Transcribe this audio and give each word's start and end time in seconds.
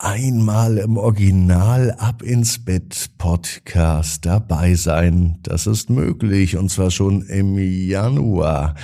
einmal 0.00 0.78
im 0.78 0.96
Original 0.96 1.94
Ab 1.98 2.22
ins 2.22 2.64
Bett 2.64 3.10
Podcast 3.18 4.24
dabei 4.24 4.74
sein. 4.74 5.38
Das 5.42 5.66
ist 5.66 5.90
möglich 5.90 6.56
und 6.56 6.70
zwar 6.70 6.90
schon 6.90 7.20
im 7.26 7.58
Januar. 7.58 8.74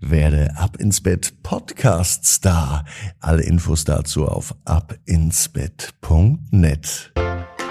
Werde 0.00 0.56
Ab 0.56 0.78
ins 0.78 1.00
Bett 1.00 1.32
Podcast 1.42 2.26
Star. 2.26 2.84
Alle 3.20 3.42
Infos 3.42 3.84
dazu 3.84 4.26
auf 4.26 4.52
abinsbett.net. 4.64 7.12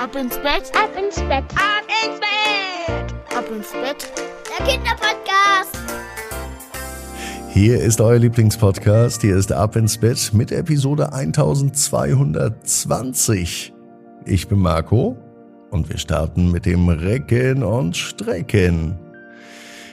Ab 0.02 0.16
ins 0.16 0.38
Bett, 0.38 0.72
ab 0.74 0.92
ins 0.98 1.16
Bett, 1.16 1.44
ab 1.56 1.84
ins 2.06 2.20
Bett, 2.20 3.14
ab 3.38 3.46
ins 3.52 3.72
Bett. 3.72 4.10
Der 4.58 4.66
Kinderpodcast. 4.66 5.78
Hier 7.54 7.80
ist 7.82 8.02
euer 8.02 8.18
Lieblingspodcast. 8.18 9.22
Hier 9.22 9.38
ist 9.38 9.52
Ab 9.52 9.76
ins 9.76 10.00
Bett 10.00 10.32
mit 10.34 10.52
Episode 10.52 11.14
1220. 11.14 13.72
Ich 14.26 14.48
bin 14.48 14.58
Marco 14.58 15.16
und 15.70 15.88
wir 15.88 16.00
starten 16.00 16.52
mit 16.52 16.66
dem 16.66 16.90
Recken 16.90 17.62
und 17.62 17.96
Strecken. 17.96 18.98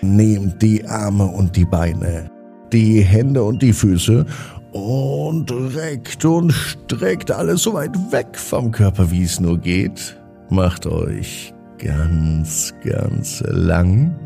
Nehmt 0.00 0.62
die 0.62 0.86
Arme 0.86 1.27
und 1.27 1.55
die 1.55 1.66
Beine, 1.66 2.30
die 2.73 3.02
Hände 3.02 3.45
und 3.45 3.61
die 3.61 3.74
Füße 3.74 4.24
und 4.72 5.52
reckt 5.77 6.24
und 6.24 6.52
streckt 6.52 7.30
alles 7.30 7.64
so 7.64 7.74
weit 7.74 7.95
weg 8.11 8.38
vom 8.38 8.72
Körper, 8.72 9.11
wie 9.11 9.24
es 9.24 9.38
nur 9.38 9.58
geht. 9.58 10.19
Macht 10.48 10.86
euch 10.86 11.52
ganz, 11.77 12.72
ganz 12.83 13.45
lang 13.48 14.19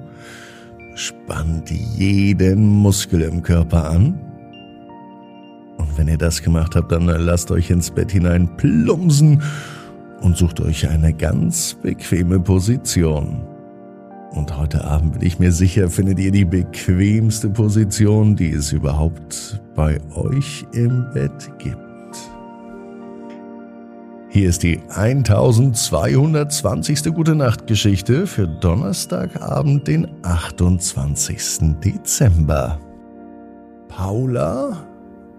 Spannt 0.94 1.70
jeden 1.70 2.66
Muskel 2.66 3.22
im 3.22 3.42
Körper 3.42 3.90
an. 3.90 4.18
Und 5.76 5.98
wenn 5.98 6.08
ihr 6.08 6.18
das 6.18 6.42
gemacht 6.42 6.76
habt, 6.76 6.92
dann 6.92 7.06
lasst 7.06 7.50
euch 7.50 7.70
ins 7.70 7.90
Bett 7.90 8.12
hinein 8.12 8.48
plumpsen 8.56 9.42
und 10.20 10.36
sucht 10.36 10.60
euch 10.60 10.88
eine 10.88 11.12
ganz 11.12 11.76
bequeme 11.82 12.38
Position. 12.40 13.44
Und 14.30 14.56
heute 14.56 14.84
Abend 14.84 15.12
bin 15.12 15.22
ich 15.22 15.38
mir 15.38 15.52
sicher, 15.52 15.88
findet 15.90 16.18
ihr 16.18 16.32
die 16.32 16.44
bequemste 16.44 17.50
Position, 17.50 18.34
die 18.34 18.50
es 18.50 18.72
überhaupt 18.72 19.60
bei 19.76 20.00
euch 20.14 20.66
im 20.72 21.06
Bett 21.12 21.50
gibt. 21.58 21.83
Hier 24.34 24.48
ist 24.48 24.64
die 24.64 24.80
1220. 24.88 27.14
Gute 27.14 27.36
Nacht 27.36 27.68
Geschichte 27.68 28.26
für 28.26 28.48
Donnerstagabend, 28.48 29.86
den 29.86 30.08
28. 30.24 31.78
Dezember. 31.78 32.80
Paula 33.86 34.88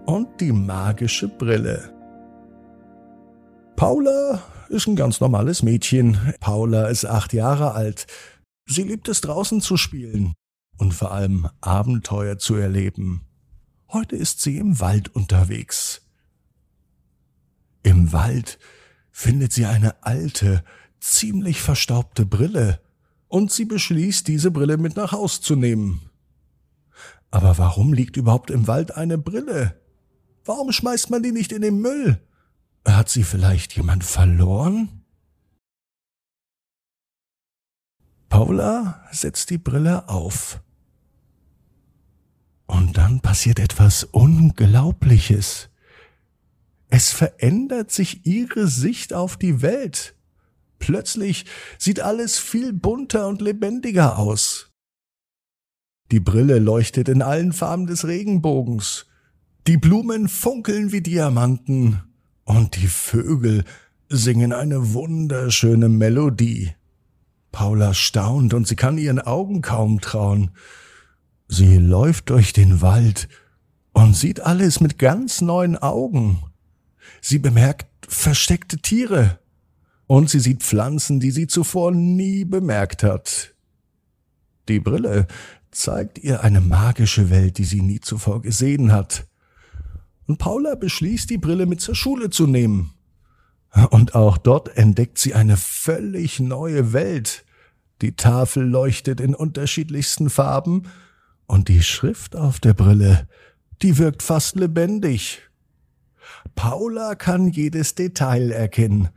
und 0.06 0.40
die 0.40 0.50
magische 0.50 1.28
Brille. 1.28 1.92
Paula 3.76 4.42
ist 4.70 4.86
ein 4.86 4.96
ganz 4.96 5.20
normales 5.20 5.62
Mädchen. 5.62 6.18
Paula 6.40 6.86
ist 6.86 7.04
acht 7.04 7.34
Jahre 7.34 7.72
alt. 7.72 8.06
Sie 8.64 8.84
liebt 8.84 9.08
es 9.08 9.20
draußen 9.20 9.60
zu 9.60 9.76
spielen 9.76 10.32
und 10.78 10.94
vor 10.94 11.12
allem 11.12 11.50
Abenteuer 11.60 12.38
zu 12.38 12.54
erleben. 12.54 13.26
Heute 13.92 14.16
ist 14.16 14.40
sie 14.40 14.56
im 14.56 14.80
Wald 14.80 15.14
unterwegs. 15.14 16.00
Im 17.82 18.14
Wald 18.14 18.58
findet 19.18 19.50
sie 19.50 19.64
eine 19.64 20.04
alte, 20.04 20.62
ziemlich 21.00 21.62
verstaubte 21.62 22.26
Brille 22.26 22.82
und 23.28 23.50
sie 23.50 23.64
beschließt, 23.64 24.28
diese 24.28 24.50
Brille 24.50 24.76
mit 24.76 24.94
nach 24.96 25.12
Haus 25.12 25.40
zu 25.40 25.56
nehmen. 25.56 26.10
Aber 27.30 27.56
warum 27.56 27.94
liegt 27.94 28.18
überhaupt 28.18 28.50
im 28.50 28.66
Wald 28.66 28.94
eine 28.94 29.16
Brille? 29.16 29.80
Warum 30.44 30.70
schmeißt 30.70 31.08
man 31.08 31.22
die 31.22 31.32
nicht 31.32 31.52
in 31.52 31.62
den 31.62 31.80
Müll? 31.80 32.20
Hat 32.86 33.08
sie 33.08 33.22
vielleicht 33.22 33.74
jemand 33.74 34.04
verloren? 34.04 35.02
Paula 38.28 39.02
setzt 39.12 39.48
die 39.48 39.58
Brille 39.58 40.10
auf. 40.10 40.60
Und 42.66 42.98
dann 42.98 43.20
passiert 43.20 43.60
etwas 43.60 44.04
Unglaubliches. 44.04 45.70
Es 46.96 47.12
verändert 47.12 47.90
sich 47.90 48.24
ihre 48.24 48.68
Sicht 48.68 49.12
auf 49.12 49.36
die 49.36 49.60
Welt. 49.60 50.14
Plötzlich 50.78 51.44
sieht 51.76 52.00
alles 52.00 52.38
viel 52.38 52.72
bunter 52.72 53.28
und 53.28 53.42
lebendiger 53.42 54.18
aus. 54.18 54.72
Die 56.10 56.20
Brille 56.20 56.58
leuchtet 56.58 57.10
in 57.10 57.20
allen 57.20 57.52
Farben 57.52 57.86
des 57.86 58.06
Regenbogens. 58.06 59.04
Die 59.66 59.76
Blumen 59.76 60.26
funkeln 60.26 60.90
wie 60.90 61.02
Diamanten 61.02 62.00
und 62.44 62.76
die 62.76 62.88
Vögel 62.88 63.64
singen 64.08 64.54
eine 64.54 64.94
wunderschöne 64.94 65.90
Melodie. 65.90 66.76
Paula 67.52 67.92
staunt 67.92 68.54
und 68.54 68.66
sie 68.66 68.76
kann 68.76 68.96
ihren 68.96 69.20
Augen 69.20 69.60
kaum 69.60 70.00
trauen. 70.00 70.52
Sie 71.46 71.76
läuft 71.76 72.30
durch 72.30 72.54
den 72.54 72.80
Wald 72.80 73.28
und 73.92 74.16
sieht 74.16 74.40
alles 74.40 74.80
mit 74.80 74.98
ganz 74.98 75.42
neuen 75.42 75.76
Augen. 75.76 76.42
Sie 77.20 77.38
bemerkt 77.38 77.86
versteckte 78.08 78.78
Tiere 78.78 79.38
und 80.06 80.30
sie 80.30 80.40
sieht 80.40 80.62
Pflanzen, 80.62 81.20
die 81.20 81.30
sie 81.30 81.46
zuvor 81.46 81.92
nie 81.92 82.44
bemerkt 82.44 83.02
hat. 83.02 83.54
Die 84.68 84.80
Brille 84.80 85.26
zeigt 85.70 86.18
ihr 86.18 86.42
eine 86.42 86.60
magische 86.60 87.30
Welt, 87.30 87.58
die 87.58 87.64
sie 87.64 87.82
nie 87.82 88.00
zuvor 88.00 88.42
gesehen 88.42 88.92
hat. 88.92 89.26
Und 90.26 90.38
Paula 90.38 90.74
beschließt, 90.74 91.30
die 91.30 91.38
Brille 91.38 91.66
mit 91.66 91.80
zur 91.80 91.94
Schule 91.94 92.30
zu 92.30 92.46
nehmen. 92.46 92.92
Und 93.90 94.14
auch 94.14 94.38
dort 94.38 94.76
entdeckt 94.76 95.18
sie 95.18 95.34
eine 95.34 95.56
völlig 95.56 96.40
neue 96.40 96.92
Welt. 96.92 97.44
Die 98.02 98.16
Tafel 98.16 98.64
leuchtet 98.64 99.20
in 99.20 99.34
unterschiedlichsten 99.34 100.30
Farben 100.30 100.84
und 101.46 101.68
die 101.68 101.82
Schrift 101.82 102.36
auf 102.36 102.58
der 102.58 102.74
Brille, 102.74 103.28
die 103.82 103.98
wirkt 103.98 104.22
fast 104.22 104.56
lebendig. 104.56 105.42
Paula 106.56 107.14
kann 107.14 107.48
jedes 107.48 107.94
Detail 107.94 108.50
erkennen 108.50 109.10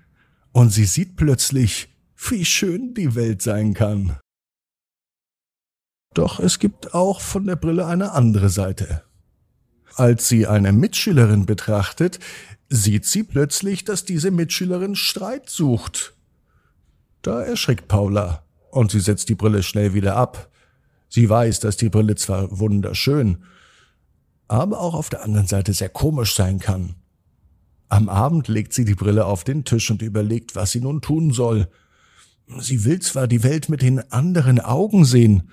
und 0.51 0.69
sie 0.69 0.85
sieht 0.85 1.15
plötzlich, 1.15 1.89
wie 2.29 2.45
schön 2.45 2.93
die 2.93 3.15
Welt 3.15 3.41
sein 3.41 3.73
kann. 3.73 4.19
Doch 6.13 6.39
es 6.39 6.59
gibt 6.59 6.93
auch 6.93 7.21
von 7.21 7.45
der 7.45 7.55
Brille 7.55 7.85
eine 7.85 8.11
andere 8.11 8.49
Seite. 8.49 9.03
Als 9.95 10.27
sie 10.27 10.47
eine 10.47 10.73
Mitschülerin 10.73 11.45
betrachtet, 11.45 12.19
sieht 12.67 13.05
sie 13.05 13.23
plötzlich, 13.23 13.83
dass 13.83 14.05
diese 14.05 14.31
Mitschülerin 14.31 14.95
Streit 14.95 15.49
sucht. 15.49 16.13
Da 17.21 17.41
erschrickt 17.41 17.87
Paula 17.87 18.43
und 18.71 18.91
sie 18.91 18.99
setzt 18.99 19.29
die 19.29 19.35
Brille 19.35 19.63
schnell 19.63 19.93
wieder 19.93 20.15
ab. 20.15 20.49
Sie 21.07 21.29
weiß, 21.29 21.61
dass 21.61 21.77
die 21.77 21.89
Brille 21.89 22.15
zwar 22.15 22.59
wunderschön, 22.59 23.43
aber 24.47 24.79
auch 24.79 24.93
auf 24.93 25.09
der 25.09 25.23
anderen 25.23 25.47
Seite 25.47 25.73
sehr 25.73 25.89
komisch 25.89 26.35
sein 26.35 26.59
kann. 26.59 26.95
Am 27.89 28.07
Abend 28.07 28.47
legt 28.47 28.73
sie 28.73 28.85
die 28.85 28.95
Brille 28.95 29.25
auf 29.25 29.43
den 29.43 29.65
Tisch 29.65 29.89
und 29.89 30.03
überlegt, 30.03 30.55
was 30.55 30.71
sie 30.71 30.79
nun 30.79 31.01
tun 31.01 31.31
soll. 31.31 31.67
Sie 32.59 32.85
will 32.85 32.99
zwar 32.99 33.27
die 33.27 33.43
Welt 33.43 33.67
mit 33.67 33.81
den 33.81 33.99
anderen 34.11 34.59
Augen 34.59 35.05
sehen, 35.05 35.49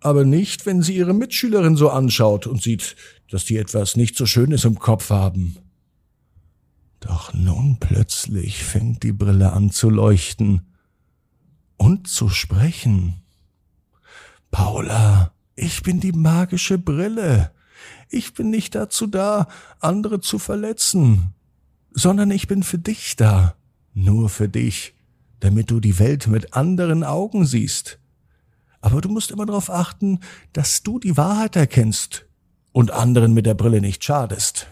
aber 0.00 0.24
nicht, 0.24 0.66
wenn 0.66 0.82
sie 0.82 0.96
ihre 0.96 1.14
Mitschülerin 1.14 1.76
so 1.76 1.90
anschaut 1.90 2.46
und 2.46 2.62
sieht, 2.62 2.94
dass 3.30 3.44
die 3.44 3.56
etwas 3.56 3.96
nicht 3.96 4.16
so 4.16 4.26
Schönes 4.26 4.64
im 4.64 4.78
Kopf 4.78 5.10
haben. 5.10 5.56
Doch 7.00 7.34
nun 7.34 7.78
plötzlich 7.80 8.64
fängt 8.64 9.02
die 9.02 9.12
Brille 9.12 9.52
an 9.52 9.70
zu 9.70 9.90
leuchten 9.90 10.62
und 11.76 12.06
zu 12.08 12.28
sprechen. 12.28 13.22
Paula, 14.50 15.32
ich 15.56 15.82
bin 15.82 16.00
die 16.00 16.12
magische 16.12 16.78
Brille. 16.78 17.50
Ich 18.08 18.34
bin 18.34 18.50
nicht 18.50 18.74
dazu 18.74 19.06
da, 19.06 19.48
andere 19.80 20.20
zu 20.20 20.38
verletzen, 20.38 21.34
sondern 21.92 22.30
ich 22.30 22.48
bin 22.48 22.62
für 22.62 22.78
dich 22.78 23.16
da, 23.16 23.54
nur 23.92 24.28
für 24.28 24.48
dich, 24.48 24.94
damit 25.40 25.70
du 25.70 25.80
die 25.80 25.98
Welt 25.98 26.26
mit 26.26 26.54
anderen 26.54 27.04
Augen 27.04 27.46
siehst. 27.46 27.98
Aber 28.80 29.00
du 29.00 29.08
musst 29.08 29.30
immer 29.30 29.46
darauf 29.46 29.70
achten, 29.70 30.20
dass 30.52 30.82
du 30.82 30.98
die 30.98 31.16
Wahrheit 31.16 31.56
erkennst 31.56 32.26
und 32.72 32.90
anderen 32.90 33.32
mit 33.32 33.46
der 33.46 33.54
Brille 33.54 33.80
nicht 33.80 34.04
schadest. 34.04 34.66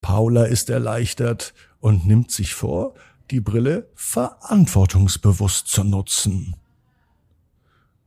Paula 0.00 0.44
ist 0.44 0.70
erleichtert 0.70 1.54
und 1.78 2.06
nimmt 2.06 2.30
sich 2.30 2.54
vor, 2.54 2.94
die 3.30 3.40
Brille 3.40 3.88
verantwortungsbewusst 3.94 5.68
zu 5.68 5.84
nutzen. 5.84 6.56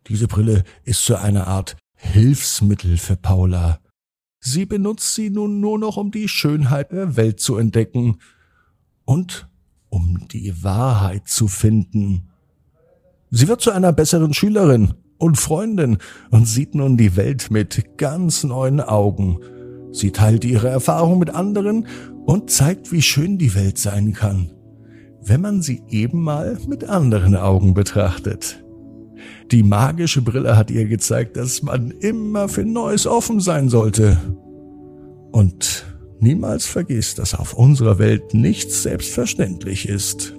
Diese 0.08 0.28
Brille 0.28 0.64
ist 0.84 1.06
zu 1.06 1.16
einer 1.16 1.48
Art 1.48 1.78
Hilfsmittel 2.04 2.98
für 2.98 3.16
Paula. 3.16 3.80
Sie 4.40 4.66
benutzt 4.66 5.16
sie 5.16 5.30
nun 5.30 5.60
nur 5.60 5.80
noch, 5.80 5.98
um 5.98 6.12
die 6.12 6.28
Schönheit 6.28 6.92
der 6.92 7.16
Welt 7.16 7.40
zu 7.40 7.58
entdecken 7.58 8.20
und 9.06 9.48
um 9.90 10.28
die 10.32 10.64
Wahrheit 10.64 11.28
zu 11.28 11.48
finden. 11.48 12.30
Sie 13.32 13.48
wird 13.48 13.62
zu 13.62 13.72
einer 13.72 13.94
besseren 13.94 14.34
Schülerin 14.34 14.94
und 15.18 15.38
Freundin 15.38 15.98
und 16.30 16.46
sieht 16.46 16.76
nun 16.76 16.98
die 16.98 17.16
Welt 17.16 17.50
mit 17.50 17.98
ganz 17.98 18.44
neuen 18.44 18.82
Augen. 18.82 19.40
Sie 19.92 20.12
teilt 20.12 20.46
ihre 20.46 20.68
Erfahrung 20.68 21.20
mit 21.20 21.32
anderen 21.32 21.88
und 22.26 22.52
zeigt, 22.52 22.92
wie 22.92 23.02
schön 23.02 23.38
die 23.38 23.56
Welt 23.56 23.78
sein 23.78 24.14
kann, 24.14 24.52
wenn 25.22 25.42
man 25.42 25.62
sie 25.62 25.82
eben 25.90 26.22
mal 26.22 26.60
mit 26.68 26.84
anderen 26.84 27.36
Augen 27.36 27.74
betrachtet. 27.74 28.64
Die 29.52 29.64
magische 29.64 30.22
Brille 30.22 30.58
hat 30.58 30.72
ihr 30.72 30.86
gezeigt, 30.86 31.38
dass 31.38 31.62
man 31.62 31.92
immer 31.92 32.50
für 32.50 32.66
Neues 32.66 33.08
offen 33.08 33.40
sein 33.40 33.70
sollte. 33.70 34.18
Und 35.32 35.86
niemals 36.20 36.66
vergisst, 36.66 37.20
dass 37.20 37.36
auf 37.36 37.54
unserer 37.54 38.00
Welt 38.00 38.34
nichts 38.34 38.84
selbstverständlich 38.84 39.88
ist. 39.88 40.34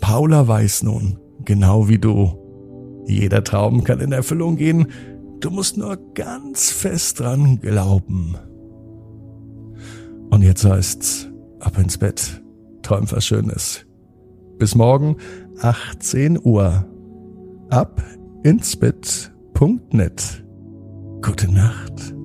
Paula 0.00 0.46
weiß 0.48 0.82
nun, 0.84 1.18
genau 1.44 1.88
wie 1.88 1.98
du, 1.98 2.32
jeder 3.06 3.42
Traum 3.42 3.84
kann 3.84 4.00
in 4.00 4.12
Erfüllung 4.12 4.56
gehen, 4.56 4.88
du 5.40 5.50
musst 5.50 5.76
nur 5.76 5.98
ganz 6.14 6.70
fest 6.70 7.20
dran 7.20 7.60
glauben. 7.60 8.36
Und 10.30 10.42
jetzt 10.42 10.64
heißt's, 10.64 11.28
ab 11.60 11.78
ins 11.78 11.98
Bett, 11.98 12.42
träum 12.82 13.10
was 13.10 13.26
Schönes. 13.26 13.86
Bis 14.58 14.74
morgen, 14.74 15.16
18 15.60 16.38
Uhr. 16.42 16.84
Ab 17.70 18.02
ins 18.44 18.76
Bett.net. 18.76 20.42
Gute 21.20 21.52
Nacht. 21.52 22.17